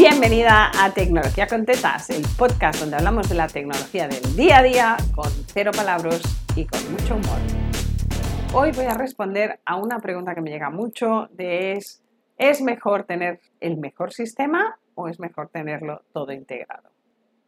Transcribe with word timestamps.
Bienvenida 0.00 0.70
a 0.80 0.94
Tecnología 0.94 1.48
con 1.48 1.66
Tetas, 1.66 2.10
el 2.10 2.22
podcast 2.38 2.78
donde 2.78 2.94
hablamos 2.94 3.28
de 3.28 3.34
la 3.34 3.48
tecnología 3.48 4.06
del 4.06 4.36
día 4.36 4.58
a 4.58 4.62
día 4.62 4.96
con 5.12 5.28
cero 5.52 5.72
palabras 5.74 6.22
y 6.54 6.66
con 6.66 6.92
mucho 6.92 7.16
humor. 7.16 7.40
Hoy 8.54 8.70
voy 8.76 8.84
a 8.84 8.94
responder 8.94 9.58
a 9.64 9.74
una 9.74 9.98
pregunta 9.98 10.36
que 10.36 10.40
me 10.40 10.50
llega 10.50 10.70
mucho 10.70 11.26
de 11.32 11.72
es, 11.72 12.00
¿es 12.36 12.62
mejor 12.62 13.06
tener 13.06 13.40
el 13.58 13.76
mejor 13.76 14.12
sistema 14.12 14.78
o 14.94 15.08
es 15.08 15.18
mejor 15.18 15.48
tenerlo 15.48 16.02
todo 16.12 16.30
integrado? 16.30 16.90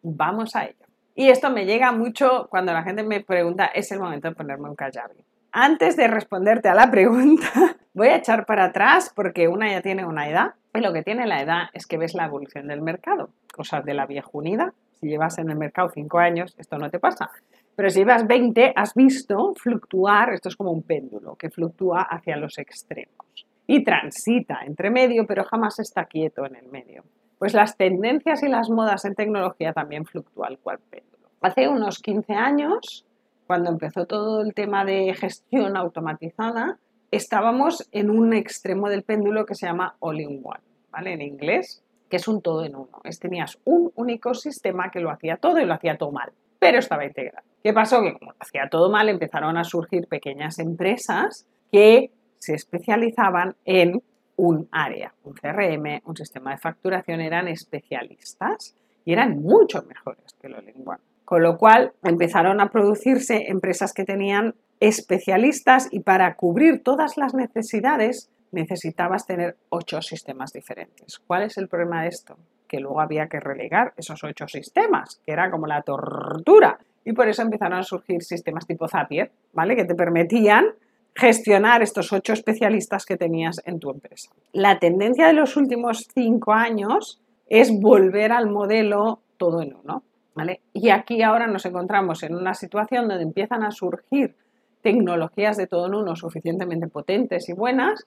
Vamos 0.02 0.56
a 0.56 0.64
ello. 0.64 0.86
Y 1.14 1.28
esto 1.28 1.50
me 1.50 1.66
llega 1.66 1.92
mucho 1.92 2.48
cuando 2.50 2.72
la 2.72 2.82
gente 2.82 3.04
me 3.04 3.20
pregunta, 3.20 3.66
¿es 3.66 3.92
el 3.92 4.00
momento 4.00 4.28
de 4.28 4.34
ponerme 4.34 4.68
un 4.68 4.74
Kajabi? 4.74 5.24
Antes 5.52 5.96
de 5.96 6.08
responderte 6.08 6.68
a 6.68 6.74
la 6.74 6.90
pregunta, 6.90 7.76
voy 7.94 8.08
a 8.08 8.16
echar 8.16 8.44
para 8.44 8.64
atrás 8.64 9.12
porque 9.14 9.46
una 9.46 9.70
ya 9.70 9.82
tiene 9.82 10.04
una 10.04 10.28
edad 10.28 10.54
y 10.74 10.80
lo 10.80 10.92
que 10.92 11.02
tiene 11.02 11.26
la 11.26 11.42
edad 11.42 11.62
es 11.72 11.86
que 11.86 11.98
ves 11.98 12.14
la 12.14 12.26
evolución 12.26 12.68
del 12.68 12.82
mercado, 12.82 13.30
cosas 13.54 13.84
de 13.84 13.94
la 13.94 14.06
vieja 14.06 14.28
unida. 14.32 14.72
Si 15.00 15.08
llevas 15.08 15.38
en 15.38 15.50
el 15.50 15.56
mercado 15.56 15.88
5 15.88 16.18
años, 16.18 16.54
esto 16.58 16.78
no 16.78 16.90
te 16.90 16.98
pasa. 16.98 17.30
Pero 17.74 17.90
si 17.90 18.00
llevas 18.00 18.26
20, 18.26 18.74
has 18.76 18.94
visto 18.94 19.54
fluctuar, 19.54 20.32
esto 20.32 20.48
es 20.48 20.56
como 20.56 20.70
un 20.70 20.82
péndulo, 20.82 21.34
que 21.36 21.50
fluctúa 21.50 22.02
hacia 22.02 22.36
los 22.36 22.58
extremos 22.58 23.46
y 23.66 23.84
transita 23.84 24.60
entre 24.66 24.90
medio, 24.90 25.26
pero 25.26 25.44
jamás 25.44 25.78
está 25.78 26.04
quieto 26.04 26.44
en 26.44 26.56
el 26.56 26.68
medio. 26.68 27.04
Pues 27.38 27.54
las 27.54 27.76
tendencias 27.76 28.42
y 28.42 28.48
las 28.48 28.68
modas 28.68 29.04
en 29.04 29.14
tecnología 29.14 29.72
también 29.72 30.04
fluctúan 30.04 30.56
cual 30.62 30.78
péndulo. 30.90 31.28
Hace 31.40 31.68
unos 31.68 32.00
15 32.00 32.34
años, 32.34 33.06
cuando 33.46 33.70
empezó 33.70 34.06
todo 34.06 34.42
el 34.42 34.54
tema 34.54 34.84
de 34.84 35.14
gestión 35.14 35.76
automatizada, 35.76 36.78
estábamos 37.10 37.88
en 37.92 38.10
un 38.10 38.32
extremo 38.32 38.88
del 38.88 39.02
péndulo 39.02 39.46
que 39.46 39.54
se 39.54 39.66
llama 39.66 39.96
all-in-one, 40.00 40.60
¿vale? 40.90 41.12
En 41.12 41.22
inglés, 41.22 41.82
que 42.08 42.16
es 42.16 42.28
un 42.28 42.42
todo 42.42 42.64
en 42.64 42.76
uno. 42.76 43.00
Es, 43.04 43.18
tenías 43.18 43.58
un 43.64 43.92
único 43.94 44.34
sistema 44.34 44.90
que 44.90 45.00
lo 45.00 45.10
hacía 45.10 45.36
todo 45.36 45.58
y 45.60 45.64
lo 45.64 45.74
hacía 45.74 45.96
todo 45.96 46.12
mal, 46.12 46.32
pero 46.58 46.78
estaba 46.78 47.04
integrado. 47.04 47.46
¿Qué 47.62 47.72
pasó? 47.72 48.02
Que 48.02 48.14
como 48.14 48.32
lo 48.32 48.36
hacía 48.38 48.68
todo 48.70 48.90
mal, 48.90 49.08
empezaron 49.08 49.56
a 49.56 49.64
surgir 49.64 50.06
pequeñas 50.06 50.58
empresas 50.58 51.46
que 51.70 52.10
se 52.38 52.54
especializaban 52.54 53.56
en 53.64 54.02
un 54.36 54.68
área, 54.72 55.12
un 55.24 55.34
CRM, 55.34 56.00
un 56.04 56.16
sistema 56.16 56.52
de 56.52 56.58
facturación, 56.58 57.20
eran 57.20 57.48
especialistas 57.48 58.74
y 59.04 59.12
eran 59.12 59.42
mucho 59.42 59.82
mejores 59.82 60.34
que 60.40 60.46
el 60.46 60.54
all-in-one. 60.54 61.00
Con 61.24 61.42
lo 61.42 61.58
cual 61.58 61.92
empezaron 62.02 62.60
a 62.60 62.70
producirse 62.70 63.50
empresas 63.50 63.92
que 63.92 64.04
tenían 64.04 64.54
especialistas 64.80 65.88
y 65.90 66.00
para 66.00 66.34
cubrir 66.34 66.82
todas 66.82 67.16
las 67.16 67.34
necesidades 67.34 68.30
necesitabas 68.50 69.26
tener 69.26 69.56
ocho 69.68 70.02
sistemas 70.02 70.52
diferentes. 70.52 71.18
¿Cuál 71.18 71.42
es 71.42 71.58
el 71.58 71.68
problema 71.68 72.02
de 72.02 72.08
esto? 72.08 72.36
Que 72.66 72.80
luego 72.80 73.00
había 73.00 73.28
que 73.28 73.40
relegar 73.40 73.92
esos 73.96 74.24
ocho 74.24 74.48
sistemas, 74.48 75.20
que 75.24 75.32
era 75.32 75.50
como 75.50 75.66
la 75.66 75.82
tortura. 75.82 76.78
Y 77.04 77.12
por 77.12 77.28
eso 77.28 77.42
empezaron 77.42 77.78
a 77.78 77.82
surgir 77.82 78.22
sistemas 78.22 78.66
tipo 78.66 78.88
Zapier, 78.88 79.30
¿vale? 79.52 79.76
Que 79.76 79.84
te 79.84 79.94
permitían 79.94 80.66
gestionar 81.14 81.82
estos 81.82 82.12
ocho 82.12 82.32
especialistas 82.32 83.04
que 83.04 83.16
tenías 83.16 83.60
en 83.64 83.80
tu 83.80 83.90
empresa. 83.90 84.30
La 84.52 84.78
tendencia 84.78 85.26
de 85.26 85.32
los 85.32 85.56
últimos 85.56 86.08
cinco 86.14 86.52
años 86.52 87.20
es 87.48 87.72
volver 87.80 88.32
al 88.32 88.48
modelo 88.48 89.20
todo 89.36 89.60
en 89.62 89.74
uno, 89.74 90.04
¿vale? 90.34 90.60
Y 90.72 90.90
aquí 90.90 91.22
ahora 91.22 91.46
nos 91.46 91.66
encontramos 91.66 92.22
en 92.22 92.34
una 92.34 92.54
situación 92.54 93.08
donde 93.08 93.24
empiezan 93.24 93.64
a 93.64 93.70
surgir 93.70 94.36
tecnologías 94.82 95.56
de 95.56 95.66
todo 95.66 95.86
en 95.86 95.94
uno 95.94 96.16
suficientemente 96.16 96.88
potentes 96.88 97.48
y 97.48 97.52
buenas, 97.52 98.06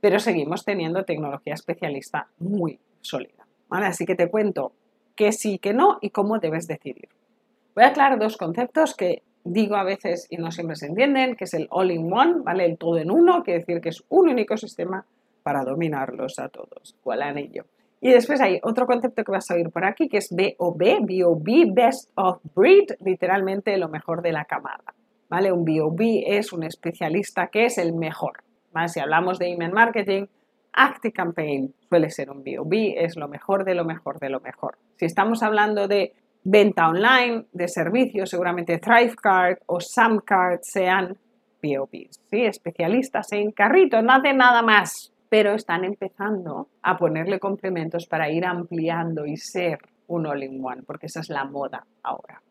pero 0.00 0.18
seguimos 0.18 0.64
teniendo 0.64 1.04
tecnología 1.04 1.54
especialista 1.54 2.28
muy 2.38 2.78
sólida. 3.00 3.46
Así 3.70 4.04
que 4.04 4.14
te 4.14 4.30
cuento 4.30 4.72
qué 5.14 5.32
sí, 5.32 5.58
qué 5.58 5.72
no 5.74 5.98
y 6.00 6.10
cómo 6.10 6.38
debes 6.38 6.66
decidir. 6.66 7.08
Voy 7.74 7.84
a 7.84 7.88
aclarar 7.88 8.18
dos 8.18 8.36
conceptos 8.36 8.94
que 8.96 9.22
digo 9.44 9.76
a 9.76 9.84
veces 9.84 10.26
y 10.30 10.36
no 10.36 10.50
siempre 10.50 10.76
se 10.76 10.86
entienden, 10.86 11.36
que 11.36 11.44
es 11.44 11.54
el 11.54 11.68
all-in-one, 11.70 12.42
¿vale? 12.42 12.64
El 12.64 12.78
todo 12.78 12.98
en 12.98 13.10
uno, 13.10 13.42
quiere 13.42 13.60
decir 13.60 13.80
que 13.80 13.90
es 13.90 14.02
un 14.08 14.28
único 14.28 14.56
sistema 14.56 15.04
para 15.42 15.64
dominarlos 15.64 16.38
a 16.38 16.48
todos. 16.48 16.96
¿Cuál 17.02 17.22
anillo? 17.22 17.64
Y 18.00 18.10
después 18.10 18.40
hay 18.40 18.60
otro 18.62 18.86
concepto 18.86 19.24
que 19.24 19.32
vas 19.32 19.50
a 19.50 19.54
oír 19.54 19.70
por 19.70 19.84
aquí, 19.84 20.08
que 20.08 20.18
es 20.18 20.30
BOB, 20.30 21.00
BOB, 21.00 21.74
Best 21.74 22.10
of 22.14 22.40
Breed, 22.54 22.92
literalmente 23.04 23.76
lo 23.76 23.88
mejor 23.88 24.22
de 24.22 24.32
la 24.32 24.46
camada. 24.46 24.94
¿Vale? 25.30 25.52
Un 25.52 25.64
B.O.B. 25.64 26.24
es 26.26 26.52
un 26.52 26.64
especialista 26.64 27.46
que 27.46 27.64
es 27.64 27.78
el 27.78 27.94
mejor. 27.94 28.42
Si 28.88 29.00
hablamos 29.00 29.38
de 29.38 29.48
email 29.48 29.72
marketing, 29.72 30.26
ActiCampaign 30.72 31.74
suele 31.88 32.10
ser 32.10 32.30
un 32.30 32.42
B.O.B., 32.42 32.94
es 32.98 33.16
lo 33.16 33.28
mejor 33.28 33.64
de 33.64 33.74
lo 33.74 33.84
mejor 33.84 34.18
de 34.18 34.28
lo 34.28 34.40
mejor. 34.40 34.76
Si 34.96 35.06
estamos 35.06 35.42
hablando 35.42 35.88
de 35.88 36.12
venta 36.44 36.88
online, 36.88 37.46
de 37.52 37.68
servicios, 37.68 38.30
seguramente 38.30 38.78
ThriveCard 38.78 39.58
o 39.66 39.80
SamCard 39.80 40.60
sean 40.62 41.16
B.O.B.s, 41.62 42.20
¿sí? 42.30 42.44
especialistas 42.44 43.32
en 43.32 43.52
carrito, 43.52 44.02
no 44.02 44.12
hacen 44.12 44.36
nada 44.36 44.62
más, 44.62 45.12
pero 45.28 45.52
están 45.52 45.84
empezando 45.84 46.68
a 46.82 46.96
ponerle 46.96 47.38
complementos 47.38 48.06
para 48.06 48.30
ir 48.30 48.44
ampliando 48.46 49.26
y 49.26 49.36
ser 49.36 49.78
un 50.06 50.26
all-in-one, 50.26 50.82
porque 50.82 51.06
esa 51.06 51.20
es 51.20 51.28
la 51.28 51.44
moda 51.44 51.86
ahora. 52.02 52.42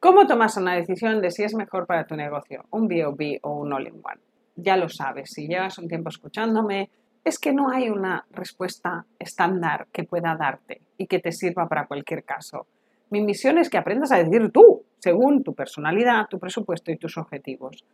¿Cómo 0.00 0.28
tomas 0.28 0.56
una 0.56 0.76
decisión 0.76 1.20
de 1.20 1.32
si 1.32 1.42
es 1.42 1.56
mejor 1.56 1.84
para 1.84 2.06
tu 2.06 2.14
negocio, 2.14 2.64
un 2.70 2.86
B.O.B. 2.86 3.40
o 3.42 3.58
un 3.58 3.72
all-in-one? 3.72 4.20
Ya 4.54 4.76
lo 4.76 4.88
sabes, 4.88 5.30
si 5.32 5.48
llevas 5.48 5.76
un 5.78 5.88
tiempo 5.88 6.08
escuchándome, 6.08 6.88
es 7.24 7.40
que 7.40 7.52
no 7.52 7.68
hay 7.68 7.90
una 7.90 8.24
respuesta 8.30 9.06
estándar 9.18 9.88
que 9.92 10.04
pueda 10.04 10.36
darte 10.38 10.82
y 10.98 11.08
que 11.08 11.18
te 11.18 11.32
sirva 11.32 11.66
para 11.66 11.88
cualquier 11.88 12.22
caso. 12.22 12.68
Mi 13.10 13.24
misión 13.24 13.58
es 13.58 13.70
que 13.70 13.76
aprendas 13.76 14.12
a 14.12 14.18
decir 14.18 14.52
tú, 14.52 14.84
según 15.00 15.42
tu 15.42 15.52
personalidad, 15.54 16.26
tu 16.30 16.38
presupuesto 16.38 16.92
y 16.92 16.96
tus 16.96 17.18
objetivos. 17.18 17.84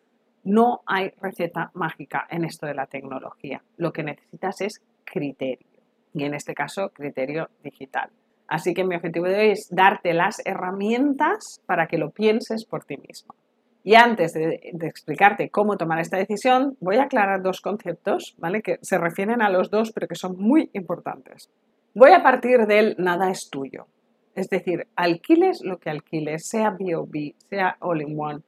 No 0.42 0.80
hay 0.84 1.10
receta 1.22 1.70
mágica 1.72 2.26
en 2.28 2.44
esto 2.44 2.66
de 2.66 2.74
la 2.74 2.84
tecnología. 2.84 3.62
Lo 3.78 3.94
que 3.94 4.02
necesitas 4.02 4.60
es 4.60 4.82
criterio. 5.04 5.80
Y 6.12 6.24
en 6.24 6.34
este 6.34 6.52
caso, 6.52 6.90
criterio 6.90 7.48
digital. 7.62 8.10
Así 8.46 8.74
que 8.74 8.84
mi 8.84 8.94
objetivo 8.94 9.26
de 9.26 9.38
hoy 9.38 9.50
es 9.50 9.68
darte 9.70 10.12
las 10.12 10.42
herramientas 10.44 11.60
para 11.66 11.86
que 11.86 11.98
lo 11.98 12.10
pienses 12.10 12.64
por 12.64 12.84
ti 12.84 12.96
mismo. 12.96 13.34
Y 13.82 13.96
antes 13.96 14.32
de, 14.32 14.60
explicarte 14.80 15.50
cómo 15.50 15.76
tomar 15.76 15.98
esta 15.98 16.16
decisión, 16.16 16.76
voy 16.80 16.96
a 16.96 17.04
aclarar 17.04 17.42
dos 17.42 17.60
conceptos, 17.60 18.34
¿vale? 18.38 18.62
Que 18.62 18.78
se 18.80 18.98
refieren 18.98 19.42
a 19.42 19.50
los 19.50 19.70
dos, 19.70 19.92
pero 19.92 20.08
que 20.08 20.14
son 20.14 20.38
muy 20.38 20.70
importantes. 20.72 21.50
Voy 21.94 22.12
a 22.12 22.22
partir 22.22 22.66
del 22.66 22.96
nada 22.98 23.30
es 23.30 23.50
tuyo. 23.50 23.86
Es 24.34 24.48
decir, 24.48 24.86
alquiles 24.96 25.62
lo 25.62 25.78
que 25.78 25.90
alquiles, 25.90 26.48
sea 26.48 26.70
B.O.B., 26.70 27.34
sea 27.50 27.76
All-in-One, 27.80 28.40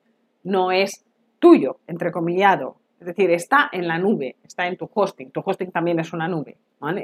no 0.43 0.73
es 0.73 1.05
tuyo, 1.39 1.79
entrecomillado. 1.87 2.77
Es 2.99 3.07
decir, 3.07 3.31
está 3.31 3.69
en 3.73 3.87
la 3.89 3.99
nube, 3.99 4.37
está 4.43 4.67
en 4.67 4.79
tu 4.79 4.91
hosting. 4.93 5.31
Tu 5.31 5.43
hosting 5.45 5.71
también 5.71 6.01
es 6.01 6.15
una 6.15 6.29
nube. 6.29 6.57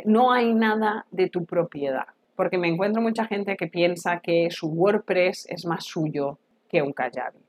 No 0.06 0.32
hay 0.32 0.54
nada 0.54 1.06
de 1.10 1.28
tu 1.28 1.44
propiedad 1.44 2.06
porque 2.36 2.58
me 2.58 2.68
encuentro 2.68 3.02
mucha 3.02 3.26
gente 3.26 3.56
que 3.56 3.66
piensa 3.66 4.20
que 4.20 4.48
su 4.50 4.68
WordPress 4.68 5.46
es 5.48 5.66
más 5.66 5.84
suyo 5.84 6.38
que 6.68 6.82
un 6.82 6.92
Kajabi. 6.92 7.40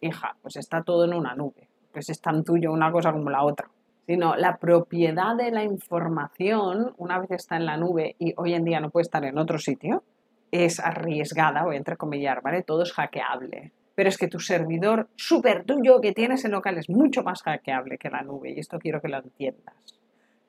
Hija, 0.00 0.36
pues 0.40 0.56
está 0.56 0.82
todo 0.82 1.04
en 1.04 1.14
una 1.14 1.34
nube, 1.34 1.68
pues 1.92 2.08
es 2.08 2.20
tan 2.20 2.42
tuyo 2.44 2.72
una 2.72 2.90
cosa 2.90 3.12
como 3.12 3.30
la 3.30 3.44
otra. 3.44 3.68
Sino 4.06 4.34
la 4.34 4.56
propiedad 4.56 5.36
de 5.36 5.50
la 5.50 5.62
información, 5.62 6.94
una 6.96 7.18
vez 7.18 7.30
está 7.32 7.56
en 7.56 7.66
la 7.66 7.76
nube 7.76 8.16
y 8.18 8.34
hoy 8.36 8.54
en 8.54 8.64
día 8.64 8.80
no 8.80 8.90
puede 8.90 9.02
estar 9.02 9.24
en 9.24 9.38
otro 9.38 9.58
sitio, 9.58 10.02
es 10.50 10.80
arriesgada, 10.80 11.64
voy 11.64 11.76
a 11.76 11.78
entrecomillar, 11.78 12.42
¿vale? 12.42 12.62
Todo 12.62 12.82
es 12.82 12.92
hackeable. 12.92 13.72
Pero 13.94 14.08
es 14.08 14.16
que 14.16 14.28
tu 14.28 14.40
servidor 14.40 15.08
súper 15.16 15.64
tuyo 15.64 16.00
que 16.00 16.12
tienes 16.12 16.44
en 16.44 16.52
local 16.52 16.78
es 16.78 16.88
mucho 16.88 17.22
más 17.22 17.42
hackeable 17.42 17.98
que 17.98 18.08
la 18.08 18.22
nube 18.22 18.50
y 18.50 18.58
esto 18.58 18.78
quiero 18.78 19.00
que 19.00 19.08
lo 19.08 19.18
entiendas. 19.18 20.00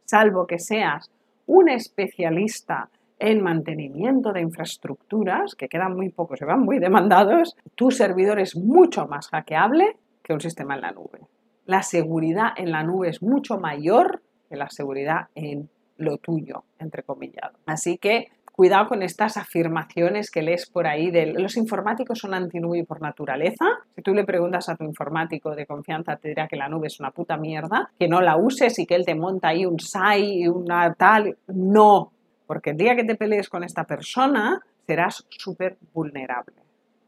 Salvo 0.05 0.47
que 0.47 0.57
seas 0.57 1.11
un 1.45 1.69
especialista 1.69 2.89
en 3.21 3.41
mantenimiento 3.43 4.33
de 4.33 4.41
infraestructuras, 4.41 5.53
que 5.55 5.67
quedan 5.67 5.95
muy 5.95 6.09
pocos, 6.09 6.39
se 6.39 6.45
van 6.45 6.61
muy 6.61 6.79
demandados, 6.79 7.55
tu 7.75 7.91
servidor 7.91 8.39
es 8.39 8.57
mucho 8.57 9.05
más 9.05 9.29
hackeable 9.29 9.95
que 10.23 10.33
un 10.33 10.41
sistema 10.41 10.73
en 10.73 10.81
la 10.81 10.91
nube. 10.91 11.19
La 11.65 11.83
seguridad 11.83 12.49
en 12.57 12.71
la 12.71 12.83
nube 12.83 13.09
es 13.09 13.21
mucho 13.21 13.59
mayor 13.59 14.23
que 14.49 14.55
la 14.55 14.69
seguridad 14.69 15.27
en 15.35 15.69
lo 15.97 16.17
tuyo, 16.17 16.63
entre 16.79 17.03
comillas. 17.03 17.51
Así 17.67 17.99
que 17.99 18.29
cuidado 18.51 18.87
con 18.87 19.03
estas 19.03 19.37
afirmaciones 19.37 20.31
que 20.31 20.41
lees 20.41 20.67
por 20.67 20.87
ahí 20.87 21.11
de 21.11 21.27
los 21.27 21.57
informáticos 21.57 22.17
son 22.17 22.33
antinube 22.33 22.83
por 22.85 23.01
naturaleza. 23.01 23.65
Si 23.95 24.01
tú 24.01 24.15
le 24.15 24.23
preguntas 24.23 24.67
a 24.67 24.75
tu 24.75 24.83
informático 24.83 25.55
de 25.55 25.67
confianza, 25.67 26.15
te 26.15 26.29
dirá 26.29 26.47
que 26.47 26.57
la 26.57 26.69
nube 26.69 26.87
es 26.87 26.99
una 26.99 27.11
puta 27.11 27.37
mierda, 27.37 27.91
que 27.99 28.07
no 28.07 28.19
la 28.19 28.35
uses 28.37 28.79
y 28.79 28.87
que 28.87 28.95
él 28.95 29.05
te 29.05 29.13
monta 29.13 29.49
ahí 29.49 29.63
un 29.63 29.79
SAI 29.79 30.41
y 30.41 30.47
una 30.47 30.91
tal. 30.95 31.37
No, 31.47 32.11
porque 32.51 32.71
el 32.71 32.75
día 32.75 32.97
que 32.97 33.05
te 33.05 33.15
pelees 33.15 33.47
con 33.47 33.63
esta 33.63 33.85
persona, 33.85 34.61
serás 34.85 35.25
súper 35.29 35.77
vulnerable. 35.93 36.57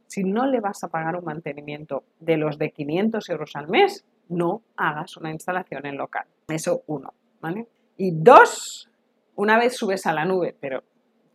Si 0.08 0.24
no 0.24 0.46
le 0.46 0.62
vas 0.62 0.86
a 0.86 0.88
pagar 0.88 1.18
un 1.18 1.26
mantenimiento 1.26 2.06
de 2.22 2.38
los 2.38 2.58
de 2.58 2.72
500 2.72 3.28
euros 3.28 3.52
al 3.58 3.68
mes, 3.68 4.06
no 4.30 4.62
hagas 4.78 5.18
una 5.18 5.32
instalación 5.32 5.86
en 5.86 5.98
local. 5.98 6.26
Eso 6.48 6.84
uno, 6.88 7.14
¿vale? 7.42 7.68
Y 7.98 8.12
dos, 8.14 8.90
una 9.36 9.60
vez 9.60 9.76
subes 9.76 10.06
a 10.06 10.14
la 10.14 10.24
nube, 10.24 10.56
pero 10.58 10.82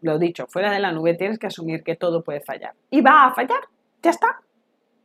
lo 0.01 0.19
dicho, 0.19 0.47
fuera 0.47 0.73
de 0.73 0.81
la 0.81 0.91
nube 0.91 1.13
tienes 1.13 1.39
que 1.39 1.49
asumir 1.49 1.83
que 1.83 1.95
todo 1.95 2.25
puede 2.25 2.41
fallar. 2.41 2.73
Y 2.89 3.03
va 3.03 3.27
a 3.27 3.35
fallar, 3.35 3.61
ya 4.03 4.09
está. 4.09 4.41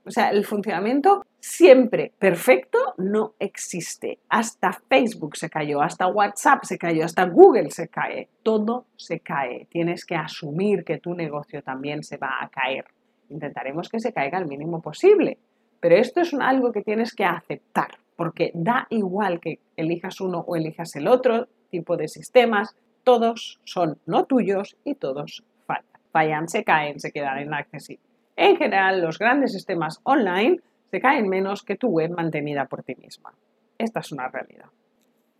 O 0.05 0.11
sea, 0.11 0.31
el 0.31 0.45
funcionamiento 0.45 1.25
siempre 1.39 2.11
perfecto 2.19 2.77
no 2.97 3.35
existe. 3.39 4.19
Hasta 4.29 4.73
Facebook 4.89 5.37
se 5.37 5.49
cayó, 5.49 5.81
hasta 5.81 6.07
WhatsApp 6.07 6.63
se 6.63 6.77
cayó, 6.77 7.05
hasta 7.05 7.25
Google 7.25 7.69
se 7.71 7.87
cae. 7.87 8.29
Todo 8.43 8.85
se 8.97 9.21
cae. 9.21 9.67
Tienes 9.69 10.05
que 10.05 10.15
asumir 10.15 10.83
que 10.83 10.97
tu 10.97 11.13
negocio 11.13 11.61
también 11.61 12.03
se 12.03 12.17
va 12.17 12.37
a 12.41 12.49
caer. 12.49 12.85
Intentaremos 13.29 13.87
que 13.87 13.99
se 13.99 14.11
caiga 14.11 14.37
al 14.37 14.47
mínimo 14.47 14.81
posible. 14.81 15.37
Pero 15.79 15.95
esto 15.95 16.21
es 16.21 16.33
algo 16.33 16.71
que 16.71 16.81
tienes 16.81 17.13
que 17.13 17.25
aceptar, 17.25 17.97
porque 18.15 18.51
da 18.53 18.87
igual 18.89 19.41
que 19.41 19.59
elijas 19.75 20.21
uno 20.21 20.39
o 20.47 20.55
elijas 20.55 20.95
el 20.95 21.07
otro 21.07 21.47
tipo 21.69 21.97
de 21.97 22.07
sistemas, 22.07 22.75
todos 23.03 23.59
son 23.65 23.99
no 24.05 24.25
tuyos 24.25 24.77
y 24.85 24.95
todos 24.95 25.43
fallan. 25.65 25.85
Fallan, 26.11 26.47
se 26.47 26.63
caen, 26.63 26.99
se 26.99 27.11
quedan 27.11 27.41
inaccesibles. 27.41 28.12
En 28.35 28.57
general, 28.57 29.01
los 29.01 29.19
grandes 29.19 29.53
sistemas 29.53 29.99
online 30.03 30.59
se 30.91 30.99
caen 30.99 31.27
menos 31.27 31.63
que 31.63 31.75
tu 31.75 31.87
web 31.87 32.11
mantenida 32.11 32.65
por 32.65 32.83
ti 32.83 32.95
misma. 32.95 33.33
Esta 33.77 33.99
es 33.99 34.11
una 34.11 34.27
realidad. 34.27 34.67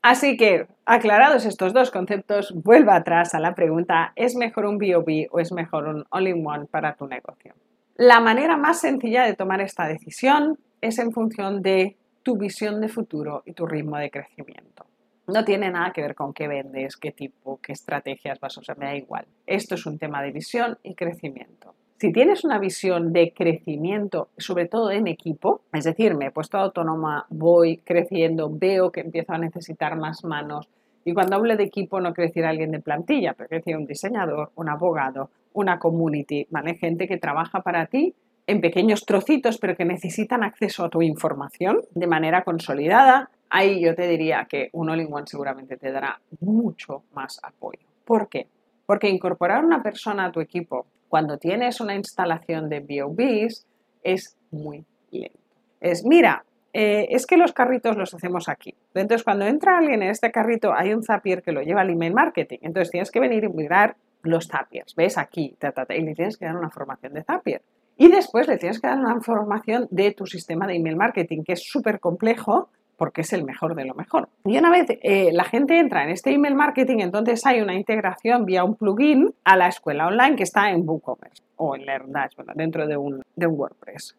Así 0.01 0.35
que, 0.35 0.67
aclarados 0.85 1.45
estos 1.45 1.73
dos 1.73 1.89
conceptos, 1.89 2.53
vuelva 2.53 2.95
atrás 2.95 3.33
a 3.33 3.39
la 3.39 3.55
pregunta, 3.55 4.11
¿es 4.15 4.35
mejor 4.35 4.65
un 4.65 4.77
B2B 4.77 5.29
o 5.31 5.39
es 5.39 5.53
mejor 5.53 5.87
un 5.87 6.05
all-in-one 6.09 6.65
para 6.65 6.95
tu 6.95 7.07
negocio? 7.07 7.53
La 7.95 8.19
manera 8.19 8.57
más 8.57 8.81
sencilla 8.81 9.23
de 9.23 9.35
tomar 9.35 9.61
esta 9.61 9.87
decisión 9.87 10.59
es 10.81 10.99
en 10.99 11.11
función 11.13 11.61
de 11.61 11.95
tu 12.21 12.37
visión 12.37 12.81
de 12.81 12.89
futuro 12.89 13.43
y 13.45 13.53
tu 13.53 13.65
ritmo 13.65 13.97
de 13.97 14.11
crecimiento. 14.11 14.85
No 15.27 15.45
tiene 15.45 15.69
nada 15.69 15.93
que 15.93 16.01
ver 16.01 16.15
con 16.15 16.33
qué 16.33 16.49
vendes, 16.49 16.97
qué 16.97 17.11
tipo, 17.11 17.59
qué 17.61 17.71
estrategias 17.71 18.39
vas 18.41 18.57
a 18.57 18.61
usar, 18.61 18.77
me 18.77 18.87
da 18.87 18.95
igual. 18.95 19.25
Esto 19.45 19.75
es 19.75 19.85
un 19.85 19.97
tema 19.97 20.21
de 20.21 20.31
visión 20.31 20.77
y 20.83 20.95
crecimiento. 20.95 21.75
Si 22.03 22.11
tienes 22.11 22.43
una 22.43 22.59
visión 22.59 23.13
de 23.13 23.31
crecimiento, 23.31 24.27
sobre 24.37 24.67
todo 24.67 24.91
en 24.91 25.07
equipo, 25.07 25.61
es 25.71 25.85
decir, 25.85 26.15
me 26.15 26.25
he 26.25 26.31
puesto 26.31 26.57
autónoma, 26.57 27.27
voy 27.29 27.77
creciendo, 27.77 28.49
veo 28.51 28.91
que 28.91 28.99
empiezo 28.99 29.31
a 29.31 29.37
necesitar 29.37 29.95
más 29.95 30.25
manos, 30.25 30.67
y 31.05 31.13
cuando 31.13 31.37
hablo 31.37 31.55
de 31.55 31.63
equipo 31.63 32.01
no 32.01 32.13
quiero 32.13 32.27
decir 32.27 32.43
alguien 32.43 32.71
de 32.71 32.81
plantilla, 32.81 33.35
pero 33.35 33.47
quiero 33.47 33.61
decir 33.61 33.77
un 33.77 33.85
diseñador, 33.85 34.51
un 34.55 34.67
abogado, 34.67 35.29
una 35.53 35.79
community, 35.79 36.45
¿vale? 36.49 36.75
Gente 36.75 37.07
que 37.07 37.15
trabaja 37.15 37.61
para 37.61 37.85
ti 37.85 38.13
en 38.47 38.59
pequeños 38.59 39.05
trocitos, 39.05 39.57
pero 39.57 39.77
que 39.77 39.85
necesitan 39.85 40.43
acceso 40.43 40.83
a 40.83 40.89
tu 40.89 41.01
información 41.01 41.83
de 41.95 42.07
manera 42.07 42.43
consolidada. 42.43 43.29
Ahí 43.49 43.79
yo 43.79 43.95
te 43.95 44.09
diría 44.09 44.45
que 44.49 44.67
un 44.73 44.89
all-in-one 44.89 45.25
seguramente 45.25 45.77
te 45.77 45.89
dará 45.89 46.19
mucho 46.41 47.03
más 47.13 47.39
apoyo. 47.41 47.87
¿Por 48.03 48.27
qué? 48.27 48.47
Porque 48.85 49.07
incorporar 49.07 49.63
una 49.63 49.81
persona 49.81 50.25
a 50.25 50.31
tu 50.33 50.41
equipo 50.41 50.85
cuando 51.13 51.37
tienes 51.37 51.79
una 51.79 51.93
instalación 51.93 52.69
de 52.69 52.79
BOBs 52.79 53.67
es 54.01 54.35
muy 54.49 54.83
lento. 55.11 55.37
Es, 55.79 56.03
mira, 56.03 56.43
eh, 56.73 57.05
es 57.11 57.27
que 57.27 57.37
los 57.37 57.53
carritos 57.53 57.95
los 57.97 58.15
hacemos 58.15 58.49
aquí. 58.49 58.73
Entonces, 58.95 59.23
cuando 59.23 59.45
entra 59.45 59.77
alguien 59.77 60.01
en 60.01 60.09
este 60.09 60.31
carrito, 60.31 60.73
hay 60.73 60.91
un 60.91 61.03
Zapier 61.03 61.43
que 61.43 61.51
lo 61.51 61.61
lleva 61.61 61.81
al 61.81 61.91
email 61.91 62.15
marketing. 62.15 62.57
Entonces, 62.63 62.89
tienes 62.89 63.11
que 63.11 63.19
venir 63.19 63.43
y 63.43 63.49
mirar 63.49 63.95
los 64.23 64.47
Zapiers. 64.47 64.95
¿Ves? 64.95 65.19
Aquí, 65.19 65.55
y 65.89 66.01
le 66.01 66.15
tienes 66.15 66.35
que 66.35 66.45
dar 66.45 66.57
una 66.57 66.71
formación 66.71 67.13
de 67.13 67.23
Zapier. 67.23 67.61
Y 67.95 68.09
después 68.09 68.47
le 68.47 68.57
tienes 68.57 68.81
que 68.81 68.87
dar 68.87 68.97
una 68.97 69.21
formación 69.21 69.87
de 69.91 70.13
tu 70.13 70.25
sistema 70.25 70.65
de 70.65 70.77
email 70.77 70.95
marketing, 70.95 71.43
que 71.43 71.53
es 71.53 71.61
súper 71.63 71.99
complejo 71.99 72.71
porque 72.97 73.21
es 73.21 73.33
el 73.33 73.43
mejor 73.43 73.75
de 73.75 73.85
lo 73.85 73.93
mejor. 73.93 74.29
Y 74.45 74.57
una 74.57 74.69
vez 74.69 74.87
eh, 74.89 75.31
la 75.33 75.43
gente 75.43 75.77
entra 75.77 76.03
en 76.03 76.09
este 76.09 76.31
email 76.31 76.55
marketing, 76.55 76.97
entonces 76.99 77.45
hay 77.45 77.61
una 77.61 77.75
integración 77.75 78.45
vía 78.45 78.63
un 78.63 78.75
plugin 78.75 79.33
a 79.43 79.57
la 79.57 79.67
escuela 79.67 80.07
online 80.07 80.35
que 80.35 80.43
está 80.43 80.69
en 80.71 80.87
WooCommerce 80.87 81.43
o 81.57 81.75
en 81.75 81.85
LearnDash, 81.85 82.35
dentro 82.55 82.87
de 82.87 82.97
un, 82.97 83.21
de 83.35 83.47
un 83.47 83.59
WordPress. 83.59 84.15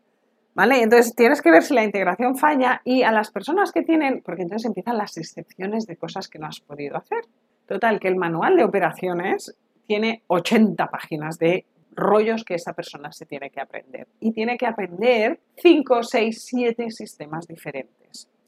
¿Vale? 0.54 0.82
Entonces 0.82 1.14
tienes 1.16 1.42
que 1.42 1.50
ver 1.50 1.62
si 1.62 1.74
la 1.74 1.82
integración 1.82 2.36
falla 2.36 2.80
y 2.84 3.02
a 3.02 3.10
las 3.10 3.32
personas 3.32 3.72
que 3.72 3.82
tienen, 3.82 4.22
porque 4.24 4.42
entonces 4.42 4.66
empiezan 4.66 4.96
las 4.96 5.16
excepciones 5.16 5.86
de 5.86 5.96
cosas 5.96 6.28
que 6.28 6.38
no 6.38 6.46
has 6.46 6.60
podido 6.60 6.96
hacer. 6.96 7.24
Total, 7.66 7.98
que 7.98 8.08
el 8.08 8.16
manual 8.16 8.56
de 8.56 8.64
operaciones 8.64 9.56
tiene 9.86 10.22
80 10.28 10.86
páginas 10.86 11.38
de 11.38 11.64
rollos 11.96 12.44
que 12.44 12.54
esa 12.54 12.72
persona 12.72 13.12
se 13.12 13.26
tiene 13.26 13.50
que 13.50 13.60
aprender. 13.60 14.06
Y 14.20 14.32
tiene 14.32 14.56
que 14.56 14.66
aprender 14.66 15.40
5, 15.56 16.02
6, 16.02 16.44
7 16.44 16.90
sistemas 16.90 17.46
diferentes. 17.46 18.03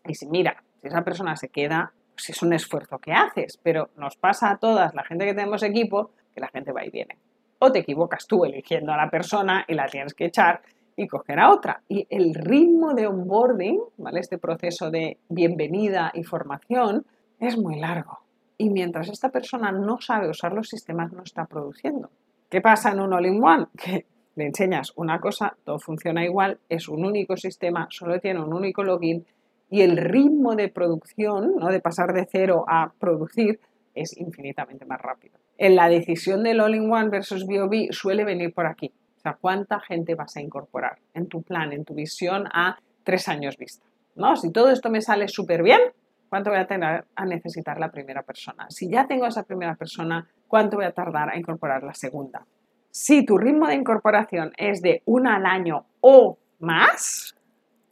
Y 0.09 0.15
si 0.15 0.27
mira, 0.27 0.63
si 0.81 0.89
esa 0.89 1.03
persona 1.03 1.37
se 1.37 1.49
queda, 1.49 1.93
pues 2.15 2.31
es 2.31 2.43
un 2.43 2.53
esfuerzo 2.53 2.99
que 2.99 3.13
haces, 3.13 3.59
pero 3.63 3.91
nos 3.97 4.17
pasa 4.17 4.51
a 4.51 4.57
todas, 4.57 4.95
la 4.95 5.05
gente 5.05 5.27
que 5.27 5.35
tenemos 5.35 5.63
equipo, 5.63 6.11
que 6.35 6.41
la 6.41 6.49
gente 6.49 6.73
va 6.73 6.85
y 6.85 6.91
viene. 6.91 7.19
O 7.59 7.73
te 7.73 7.81
equivocas 7.81 8.27
tú 8.27 8.45
eligiendo 8.45 8.93
a 8.93 8.97
la 8.97 9.11
persona 9.11 9.65
y 9.67 9.75
la 9.75 9.87
tienes 9.87 10.15
que 10.15 10.27
echar 10.27 10.63
y 10.97 11.07
coger 11.07 11.39
a 11.41 11.51
otra. 11.51 11.83
Y 11.89 12.07
el 12.11 12.35
ritmo 12.35 12.95
de 12.95 13.07
onboarding, 13.07 13.81
¿vale? 13.99 14.21
Este 14.21 14.39
proceso 14.39 14.91
de 14.91 15.19
bienvenida 15.29 16.11
y 16.15 16.23
formación 16.23 17.05
es 17.39 17.59
muy 17.59 17.79
largo. 17.79 18.21
Y 18.59 18.71
mientras 18.71 19.09
esta 19.09 19.29
persona 19.29 19.71
no 19.73 20.01
sabe 20.01 20.31
usar 20.31 20.53
los 20.53 20.69
sistemas, 20.69 21.13
no 21.13 21.23
está 21.23 21.45
produciendo. 21.45 22.11
¿Qué 22.49 22.61
pasa 22.61 22.93
en 22.93 23.01
un 23.01 23.13
all-in-one? 23.13 23.67
Que 23.77 24.07
le 24.37 24.47
enseñas 24.47 24.93
una 24.97 25.19
cosa, 25.19 25.57
todo 25.65 25.79
funciona 25.79 26.23
igual, 26.25 26.59
es 26.69 26.89
un 26.89 27.07
único 27.07 27.39
sistema, 27.39 27.87
solo 27.91 28.21
tiene 28.21 28.41
un 28.41 28.53
único 28.53 28.85
login 28.85 29.25
y 29.71 29.83
el 29.83 29.97
ritmo 29.97 30.55
de 30.55 30.69
producción, 30.69 31.57
¿no? 31.57 31.69
de 31.69 31.81
pasar 31.81 32.13
de 32.13 32.27
cero 32.31 32.65
a 32.69 32.93
producir, 32.99 33.61
es 33.95 34.17
infinitamente 34.17 34.85
más 34.85 35.01
rápido. 35.01 35.39
En 35.59 35.75
la 35.75 35.89
decisión 35.89 36.43
del 36.43 36.61
all-in-one 36.61 37.09
versus 37.09 37.47
BOB 37.47 37.91
suele 37.91 38.25
venir 38.25 38.53
por 38.53 38.67
aquí. 38.67 38.93
O 39.17 39.21
sea, 39.21 39.37
¿cuánta 39.41 39.81
gente 39.81 40.15
vas 40.15 40.37
a 40.37 40.41
incorporar 40.41 40.99
en 41.15 41.27
tu 41.27 41.43
plan, 41.43 41.73
en 41.73 41.85
tu 41.85 41.95
visión 41.95 42.45
a 42.53 42.79
tres 43.03 43.29
años 43.29 43.57
vista? 43.57 43.87
¿No? 44.15 44.37
Si 44.37 44.53
todo 44.53 44.71
esto 44.71 44.91
me 44.91 45.01
sale 45.01 45.29
súper 45.29 45.63
bien, 45.63 45.81
¿cuánto 46.29 46.51
voy 46.51 46.59
a 46.59 46.67
tener 46.67 47.05
a 47.15 47.25
necesitar 47.25 47.79
la 47.79 47.91
primera 47.91 48.23
persona? 48.23 48.67
Si 48.69 48.91
ya 48.91 49.07
tengo 49.07 49.27
esa 49.27 49.43
primera 49.45 49.75
persona, 49.75 50.29
¿cuánto 50.47 50.77
voy 50.77 50.87
a 50.87 50.93
tardar 50.93 51.31
a 51.31 51.39
incorporar 51.39 51.83
la 51.83 51.95
segunda? 51.95 52.47
Si 52.91 53.25
tu 53.25 53.37
ritmo 53.37 53.67
de 53.67 53.75
incorporación 53.75 54.53
es 54.57 54.81
de 54.81 55.03
una 55.05 55.37
al 55.37 55.47
año 55.47 55.87
o 56.01 56.39
más, 56.61 57.36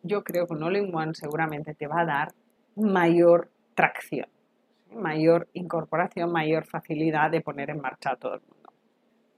yo 0.04 0.22
creo 0.22 0.46
que 0.46 0.54
un 0.54 0.62
all-in-one 0.62 1.14
seguramente 1.14 1.74
te 1.74 1.88
va 1.88 2.02
a 2.02 2.04
dar 2.04 2.28
mayor 2.76 3.48
tracción, 3.74 4.28
mayor 4.94 5.48
incorporación, 5.54 6.30
mayor 6.30 6.66
facilidad 6.66 7.30
de 7.30 7.40
poner 7.40 7.70
en 7.70 7.80
marcha 7.80 8.10
a 8.12 8.16
todo 8.16 8.34
el 8.34 8.40
mundo. 8.42 8.70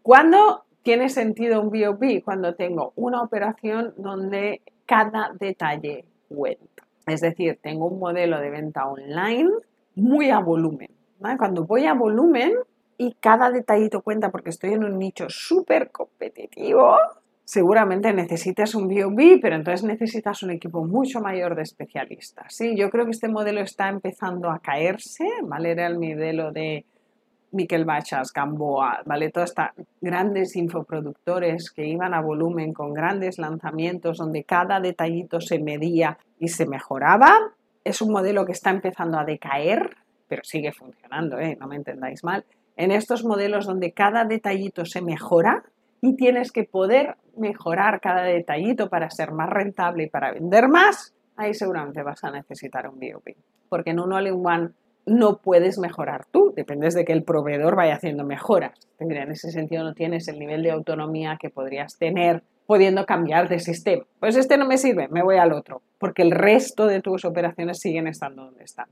¿Cuándo 0.03 0.65
tiene 0.83 1.09
sentido 1.09 1.63
un 1.63 1.71
BOP? 1.71 2.23
Cuando 2.25 2.55
tengo 2.55 2.93
una 2.97 3.23
operación 3.23 3.95
donde 3.97 4.61
cada 4.85 5.33
detalle 5.39 6.05
cuenta. 6.29 6.85
Es 7.07 7.21
decir, 7.21 7.59
tengo 7.63 7.87
un 7.87 7.99
modelo 7.99 8.41
de 8.41 8.51
venta 8.51 8.87
online 8.87 9.51
muy 9.95 10.31
a 10.31 10.41
volumen. 10.41 10.91
Cuando 11.39 11.65
voy 11.65 11.87
a 11.87 11.95
volumen 11.95 12.53
y 12.99 13.15
cada 13.15 13.51
detallito 13.51 14.03
cuenta 14.03 14.31
porque 14.31 14.51
estoy 14.51 14.73
en 14.75 14.85
un 14.85 14.99
nicho 14.99 15.27
súper 15.29 15.91
competitivo, 15.91 16.97
seguramente 17.47 18.13
necesitas 18.13 18.75
un 18.75 18.89
B2B, 18.89 19.39
pero 19.41 19.55
entonces 19.55 19.85
necesitas 19.85 20.43
un 20.43 20.51
equipo 20.51 20.85
mucho 20.85 21.21
mayor 21.21 21.55
de 21.55 21.63
especialistas. 21.63 22.53
¿sí? 22.53 22.77
Yo 22.77 22.91
creo 22.91 23.05
que 23.05 23.13
este 23.13 23.29
modelo 23.29 23.61
está 23.61 23.89
empezando 23.89 24.51
a 24.51 24.59
caerse, 24.59 25.25
¿vale? 25.45 25.71
Era 25.71 25.87
el 25.87 25.95
modelo 25.95 26.51
de 26.51 26.85
Miquel 27.53 27.85
Bachas, 27.85 28.33
Gamboa, 28.33 29.03
¿vale? 29.07 29.31
Todos 29.31 29.51
estos 29.51 29.87
grandes 30.01 30.57
infoproductores 30.57 31.71
que 31.71 31.87
iban 31.87 32.15
a 32.15 32.21
volumen 32.21 32.73
con 32.73 32.93
grandes 32.93 33.39
lanzamientos 33.39 34.19
donde 34.19 34.43
cada 34.43 34.81
detallito 34.81 35.41
se 35.41 35.61
medía 35.61 36.19
y 36.41 36.49
se 36.49 36.67
mejoraba. 36.67 37.33
Es 37.85 38.03
un 38.03 38.11
modelo 38.11 38.45
que 38.45 38.53
está 38.53 38.71
empezando 38.71 39.21
a 39.21 39.25
decaer, 39.25 39.97
pero 40.27 40.43
sigue 40.43 40.73
funcionando, 40.73 41.39
¿eh? 41.39 41.57
no 41.61 41.69
me 41.69 41.77
entendáis 41.77 42.25
mal. 42.25 42.45
En 42.77 42.91
estos 42.91 43.25
modelos 43.25 43.67
donde 43.67 43.93
cada 43.93 44.25
detallito 44.25 44.85
se 44.85 45.01
mejora, 45.01 45.63
y 46.07 46.15
tienes 46.15 46.53
que 46.53 46.63
poder 46.63 47.17
mejorar 47.37 48.01
cada 48.01 48.23
detallito 48.23 48.89
para 48.89 49.11
ser 49.11 49.33
más 49.33 49.51
rentable 49.51 50.05
y 50.05 50.09
para 50.09 50.31
vender 50.31 50.69
más, 50.69 51.13
ahí 51.35 51.53
seguramente 51.53 52.05
vas 52.05 52.23
a 52.23 52.31
necesitar 52.31 52.89
un 52.89 53.01
BOP. 53.01 53.31
Porque 53.69 53.91
en 53.91 53.99
un 53.99 54.13
all-in-one 54.13 54.71
no 55.05 55.39
puedes 55.39 55.79
mejorar 55.81 56.25
tú, 56.31 56.53
dependes 56.55 56.95
de 56.95 57.05
que 57.05 57.13
el 57.13 57.25
proveedor 57.25 57.75
vaya 57.75 57.97
haciendo 57.97 58.25
mejoras. 58.25 58.79
En 59.01 59.11
ese 59.33 59.51
sentido 59.51 59.83
no 59.83 59.95
tienes 59.95 60.29
el 60.29 60.39
nivel 60.39 60.63
de 60.63 60.71
autonomía 60.71 61.39
que 61.41 61.51
podrías 61.51 61.99
tener 61.99 62.45
pudiendo 62.67 63.05
cambiar 63.05 63.49
de 63.49 63.59
sistema. 63.59 64.05
Pues 64.21 64.37
este 64.37 64.59
no 64.59 64.67
me 64.67 64.79
sirve, 64.79 65.09
me 65.09 65.25
voy 65.25 65.39
al 65.39 65.53
otro, 65.53 65.83
porque 65.99 66.23
el 66.23 66.31
resto 66.31 66.87
de 66.87 67.03
tus 67.03 67.25
operaciones 67.25 67.81
siguen 67.81 68.07
estando 68.07 68.45
donde 68.45 68.63
están. 68.63 68.87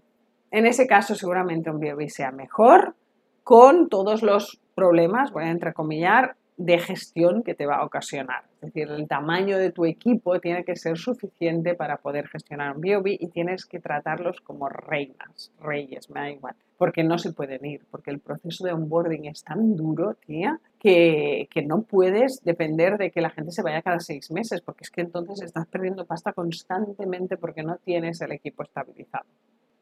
En 0.51 0.67
ese 0.67 0.89
caso 0.89 1.15
seguramente 1.15 1.71
un 1.71 1.79
BOP 1.79 2.09
sea 2.09 2.33
mejor, 2.33 2.97
con 3.45 3.89
todos 3.89 4.25
los 4.25 4.61
problemas, 4.75 5.31
voy 5.31 5.45
a 5.45 5.51
entrecomillar, 5.51 6.35
de 6.57 6.79
gestión 6.79 7.43
que 7.43 7.55
te 7.55 7.67
va 7.67 7.77
a 7.77 7.85
ocasionar. 7.85 8.45
Es 8.57 8.73
decir, 8.73 8.89
el 8.89 9.09
tamaño 9.09 9.59
de 9.59 9.73
tu 9.73 9.85
equipo 9.85 10.39
tiene 10.41 10.65
que 10.65 10.77
ser 10.77 10.97
suficiente 10.97 11.75
para 11.75 11.97
poder 11.97 12.29
gestionar 12.29 12.77
un 12.77 12.83
BOB 12.83 13.09
y 13.09 13.29
tienes 13.29 13.67
que 13.67 13.81
tratarlos 13.81 14.41
como 14.41 14.69
reinas, 14.69 15.53
reyes, 15.61 16.09
me 16.11 16.21
da 16.21 16.31
igual, 16.31 16.55
porque 16.79 17.03
no 17.03 17.19
se 17.19 17.33
pueden 17.33 17.65
ir, 17.65 17.85
porque 17.91 18.11
el 18.11 18.21
proceso 18.21 18.65
de 18.65 18.73
onboarding 18.73 19.27
es 19.27 19.43
tan 19.43 19.75
duro, 19.75 20.15
tía, 20.27 20.61
que, 20.79 21.49
que 21.51 21.63
no 21.63 21.83
puedes 21.83 22.43
depender 22.45 22.99
de 22.99 23.11
que 23.11 23.21
la 23.21 23.31
gente 23.31 23.51
se 23.51 23.63
vaya 23.63 23.83
cada 23.83 24.01
seis 24.01 24.31
meses, 24.31 24.61
porque 24.61 24.85
es 24.85 24.91
que 24.91 25.01
entonces 25.01 25.43
estás 25.43 25.67
perdiendo 25.67 26.07
pasta 26.07 26.33
constantemente 26.33 27.37
porque 27.37 27.65
no 27.65 27.79
tienes 27.79 28.21
el 28.21 28.33
equipo 28.33 28.63
estabilizado. 28.63 29.25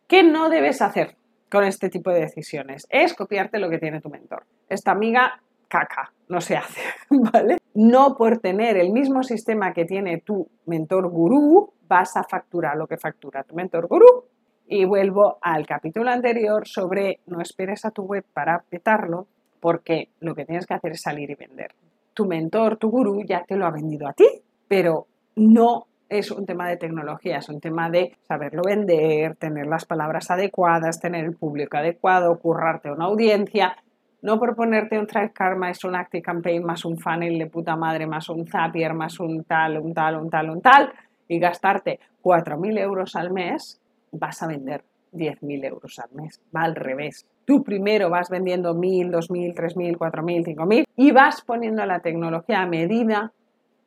¿Qué 0.06 0.22
no 0.22 0.48
debes 0.48 0.80
hacer 0.82 1.16
con 1.50 1.64
este 1.64 1.90
tipo 1.90 2.10
de 2.10 2.20
decisiones? 2.20 2.86
Es 2.90 3.14
copiarte 3.14 3.58
lo 3.58 3.68
que 3.68 3.78
tiene 3.78 4.00
tu 4.00 4.10
mentor. 4.10 4.44
Esta 4.68 4.92
amiga 4.92 5.40
caca, 5.72 6.12
no 6.32 6.40
se 6.40 6.56
hace, 6.56 6.80
¿vale? 7.10 7.58
No 7.74 8.16
por 8.16 8.38
tener 8.38 8.76
el 8.76 8.90
mismo 8.90 9.22
sistema 9.22 9.72
que 9.72 9.84
tiene 9.84 10.20
tu 10.20 10.48
mentor 10.66 11.08
gurú, 11.08 11.74
vas 11.86 12.16
a 12.16 12.24
facturar 12.24 12.76
lo 12.76 12.86
que 12.86 12.96
factura 12.96 13.44
tu 13.44 13.54
mentor 13.54 13.86
gurú. 13.86 14.24
Y 14.66 14.86
vuelvo 14.86 15.38
al 15.42 15.66
capítulo 15.66 16.10
anterior 16.10 16.66
sobre 16.66 17.20
no 17.26 17.40
esperes 17.40 17.84
a 17.84 17.90
tu 17.90 18.04
web 18.04 18.24
para 18.32 18.64
petarlo, 18.70 19.26
porque 19.60 20.08
lo 20.20 20.34
que 20.34 20.46
tienes 20.46 20.66
que 20.66 20.74
hacer 20.74 20.92
es 20.92 21.02
salir 21.02 21.30
y 21.30 21.34
vender. 21.34 21.72
Tu 22.14 22.24
mentor, 22.24 22.78
tu 22.78 22.88
gurú 22.88 23.22
ya 23.24 23.44
te 23.46 23.56
lo 23.56 23.66
ha 23.66 23.70
vendido 23.70 24.08
a 24.08 24.14
ti, 24.14 24.26
pero 24.66 25.06
no 25.36 25.86
es 26.08 26.30
un 26.30 26.46
tema 26.46 26.68
de 26.68 26.76
tecnología, 26.76 27.38
es 27.38 27.48
un 27.48 27.60
tema 27.60 27.90
de 27.90 28.16
saberlo 28.26 28.62
vender, 28.64 29.36
tener 29.36 29.66
las 29.66 29.84
palabras 29.84 30.30
adecuadas, 30.30 31.00
tener 31.00 31.24
el 31.24 31.36
público 31.36 31.76
adecuado, 31.76 32.38
currarte 32.38 32.90
una 32.90 33.06
audiencia, 33.06 33.76
no 34.22 34.38
por 34.38 34.54
ponerte 34.54 34.98
un 34.98 35.06
Thrive 35.06 35.32
Karma 35.32 35.70
es 35.70 35.84
un 35.84 35.94
Active 35.94 36.22
Campaign 36.22 36.64
más 36.64 36.84
un 36.84 36.98
funnel 36.98 37.38
de 37.38 37.46
puta 37.46 37.76
madre, 37.76 38.06
más 38.06 38.28
un 38.28 38.46
Zapier, 38.46 38.94
más 38.94 39.18
un 39.20 39.44
tal, 39.44 39.78
un 39.78 39.92
tal, 39.92 40.16
un 40.16 40.30
tal, 40.30 40.50
un 40.50 40.62
tal, 40.62 40.92
y 41.28 41.38
gastarte 41.38 41.98
4.000 42.22 42.78
euros 42.78 43.16
al 43.16 43.32
mes, 43.32 43.80
vas 44.12 44.42
a 44.42 44.46
vender 44.46 44.84
10.000 45.12 45.64
euros 45.66 45.98
al 45.98 46.10
mes. 46.12 46.40
Va 46.54 46.62
al 46.62 46.74
revés. 46.74 47.26
Tú 47.44 47.62
primero 47.62 48.10
vas 48.10 48.30
vendiendo 48.30 48.74
1.000, 48.74 49.10
2.000, 49.10 49.54
3.000, 49.54 49.96
4.000, 49.98 50.56
5.000 50.56 50.84
y 50.96 51.10
vas 51.10 51.42
poniendo 51.42 51.84
la 51.84 52.00
tecnología 52.00 52.62
a 52.62 52.66
medida 52.66 53.32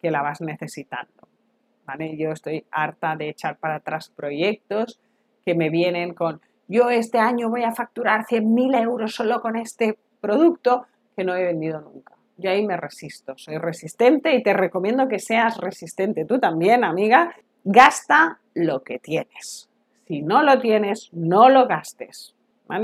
que 0.01 0.11
la 0.11 0.21
vas 0.21 0.41
necesitando. 0.41 1.27
¿Vale? 1.85 2.17
Yo 2.17 2.31
estoy 2.31 2.65
harta 2.71 3.15
de 3.15 3.29
echar 3.29 3.57
para 3.57 3.75
atrás 3.75 4.11
proyectos 4.15 4.99
que 5.45 5.55
me 5.55 5.69
vienen 5.69 6.13
con 6.13 6.41
yo 6.67 6.89
este 6.89 7.19
año 7.19 7.49
voy 7.49 7.63
a 7.63 7.73
facturar 7.73 8.25
100.000 8.25 8.81
euros 8.81 9.13
solo 9.13 9.39
con 9.39 9.55
este 9.55 9.99
producto 10.25 10.87
que 11.15 11.23
no 11.23 11.35
he 11.35 11.43
vendido 11.43 11.79
nunca. 11.81 12.15
Yo 12.37 12.49
ahí 12.49 12.65
me 12.65 12.75
resisto, 12.75 13.33
soy 13.37 13.57
resistente 13.57 14.35
y 14.35 14.43
te 14.43 14.53
recomiendo 14.53 15.07
que 15.07 15.19
seas 15.19 15.57
resistente. 15.57 16.25
Tú 16.25 16.39
también, 16.39 16.83
amiga, 16.83 17.33
gasta 17.63 18.39
lo 18.53 18.83
que 18.83 18.99
tienes. 18.99 19.69
Si 20.07 20.21
no 20.21 20.43
lo 20.43 20.59
tienes, 20.59 21.09
no 21.13 21.49
lo 21.49 21.67
gastes. 21.67 22.33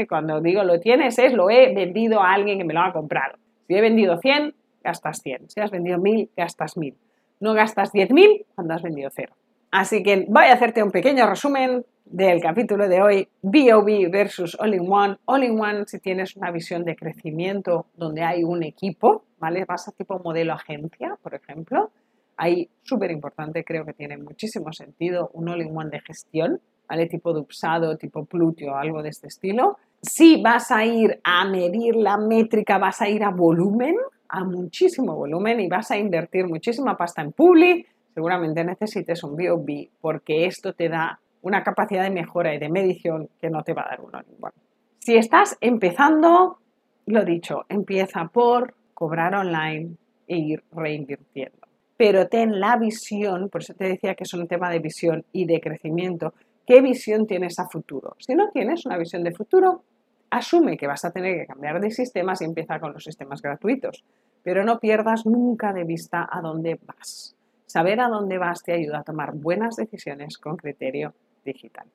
Cuando 0.07 0.39
digo 0.41 0.63
lo 0.63 0.79
tienes 0.79 1.17
es 1.17 1.33
lo 1.33 1.49
he 1.49 1.73
vendido 1.73 2.21
a 2.21 2.33
alguien 2.33 2.59
que 2.59 2.63
me 2.63 2.73
lo 2.73 2.81
ha 2.81 2.93
comprado. 2.93 3.37
Si 3.67 3.75
he 3.75 3.81
vendido 3.81 4.17
100, 4.19 4.53
gastas 4.83 5.21
100. 5.21 5.49
Si 5.49 5.59
has 5.59 5.71
vendido 5.71 5.97
1000, 5.97 6.29
gastas 6.37 6.77
1000. 6.77 6.95
No 7.39 7.53
gastas 7.53 7.91
10.000 7.91 8.45
cuando 8.55 8.75
has 8.75 8.83
vendido 8.83 9.09
cero. 9.11 9.33
Así 9.71 10.03
que 10.03 10.25
voy 10.27 10.45
a 10.45 10.53
hacerte 10.53 10.83
un 10.83 10.91
pequeño 10.91 11.25
resumen 11.25 11.85
del 12.03 12.41
capítulo 12.41 12.89
de 12.89 13.01
hoy, 13.01 13.27
BOB 13.41 14.11
versus 14.11 14.57
All-in-One. 14.59 15.17
All-in-One 15.25 15.85
si 15.87 15.99
tienes 15.99 16.35
una 16.35 16.51
visión 16.51 16.83
de 16.83 16.97
crecimiento 16.97 17.85
donde 17.95 18.21
hay 18.21 18.43
un 18.43 18.63
equipo, 18.63 19.23
¿vale? 19.39 19.63
Vas 19.63 19.87
a 19.87 19.93
tipo 19.93 20.19
modelo 20.19 20.53
agencia, 20.53 21.17
por 21.23 21.35
ejemplo. 21.35 21.89
Ahí, 22.35 22.69
súper 22.83 23.11
importante, 23.11 23.63
creo 23.63 23.85
que 23.85 23.93
tiene 23.93 24.17
muchísimo 24.17 24.73
sentido 24.73 25.29
un 25.33 25.47
All-in-One 25.47 25.89
de 25.89 26.01
gestión, 26.01 26.59
¿vale? 26.89 27.07
Tipo 27.07 27.31
Dupsado, 27.31 27.95
tipo 27.95 28.25
Plutio, 28.25 28.75
algo 28.75 29.01
de 29.01 29.09
este 29.09 29.27
estilo. 29.27 29.77
Si 30.01 30.41
vas 30.41 30.71
a 30.71 30.83
ir 30.83 31.21
a 31.23 31.45
medir 31.45 31.95
la 31.95 32.17
métrica, 32.17 32.77
vas 32.77 33.01
a 33.01 33.07
ir 33.07 33.23
a 33.23 33.29
volumen, 33.29 33.95
a 34.27 34.43
muchísimo 34.43 35.15
volumen 35.15 35.61
y 35.61 35.67
vas 35.67 35.91
a 35.91 35.97
invertir 35.97 36.47
muchísima 36.47 36.97
pasta 36.97 37.21
en 37.21 37.31
Publi, 37.31 37.85
seguramente 38.13 38.63
necesites 38.63 39.23
un 39.23 39.35
BOB 39.35 39.89
porque 39.99 40.45
esto 40.45 40.73
te 40.73 40.89
da 40.89 41.19
una 41.41 41.63
capacidad 41.63 42.03
de 42.03 42.11
mejora 42.11 42.53
y 42.53 42.59
de 42.59 42.69
medición 42.69 43.29
que 43.39 43.49
no 43.49 43.63
te 43.63 43.73
va 43.73 43.83
a 43.83 43.89
dar 43.89 44.01
uno 44.01 44.21
ningún. 44.21 44.51
Si 44.99 45.15
estás 45.15 45.57
empezando, 45.61 46.59
lo 47.07 47.25
dicho, 47.25 47.65
empieza 47.69 48.25
por 48.25 48.75
cobrar 48.93 49.33
online 49.33 49.95
e 50.27 50.37
ir 50.37 50.63
reinvirtiendo. 50.71 51.57
Pero 51.97 52.27
ten 52.27 52.59
la 52.59 52.77
visión, 52.77 53.49
por 53.49 53.61
eso 53.61 53.73
te 53.73 53.85
decía 53.85 54.15
que 54.15 54.23
es 54.23 54.33
un 54.33 54.47
tema 54.47 54.69
de 54.69 54.79
visión 54.79 55.25
y 55.31 55.45
de 55.45 55.59
crecimiento. 55.59 56.33
¿Qué 56.65 56.81
visión 56.81 57.25
tienes 57.25 57.59
a 57.59 57.67
futuro? 57.67 58.15
Si 58.19 58.35
no 58.35 58.49
tienes 58.51 58.85
una 58.85 58.97
visión 58.97 59.23
de 59.23 59.33
futuro, 59.33 59.83
asume 60.29 60.77
que 60.77 60.87
vas 60.87 61.03
a 61.05 61.11
tener 61.11 61.37
que 61.39 61.47
cambiar 61.47 61.79
de 61.79 61.91
sistemas 61.91 62.41
y 62.41 62.45
empieza 62.45 62.79
con 62.79 62.93
los 62.93 63.03
sistemas 63.03 63.41
gratuitos. 63.41 64.03
Pero 64.43 64.63
no 64.63 64.79
pierdas 64.79 65.25
nunca 65.25 65.73
de 65.73 65.83
vista 65.83 66.27
a 66.31 66.41
dónde 66.41 66.79
vas. 66.85 67.35
Saber 67.71 68.01
a 68.01 68.09
dónde 68.09 68.37
vas 68.37 68.63
te 68.63 68.73
ayuda 68.73 68.99
a 68.99 69.03
tomar 69.03 69.31
buenas 69.31 69.77
decisiones 69.77 70.37
con 70.37 70.57
criterio 70.57 71.13
digital. 71.45 71.85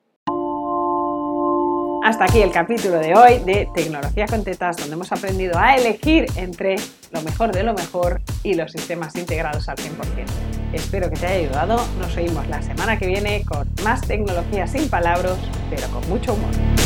Hasta 2.03 2.23
aquí 2.23 2.41
el 2.41 2.51
capítulo 2.51 2.97
de 2.97 3.13
hoy 3.13 3.37
de 3.45 3.69
Tecnología 3.75 4.25
con 4.25 4.43
Tetas, 4.43 4.77
donde 4.77 4.95
hemos 4.95 5.11
aprendido 5.11 5.55
a 5.59 5.75
elegir 5.75 6.25
entre 6.35 6.77
lo 7.11 7.21
mejor 7.21 7.51
de 7.51 7.61
lo 7.61 7.75
mejor 7.75 8.21
y 8.41 8.55
los 8.55 8.71
sistemas 8.71 9.15
integrados 9.17 9.69
al 9.69 9.77
100%. 9.77 10.25
Espero 10.73 11.11
que 11.11 11.15
te 11.15 11.27
haya 11.27 11.45
ayudado. 11.45 11.79
Nos 11.99 12.17
oímos 12.17 12.47
la 12.47 12.63
semana 12.63 12.97
que 12.97 13.05
viene 13.05 13.45
con 13.45 13.69
más 13.83 14.01
tecnología 14.01 14.65
sin 14.65 14.89
palabras, 14.89 15.37
pero 15.69 15.87
con 15.89 16.09
mucho 16.09 16.33
humor. 16.33 16.76